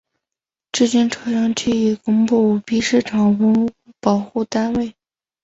[0.71, 3.69] 至今潮阳区已公布五批市级文物
[3.99, 4.95] 保护单位。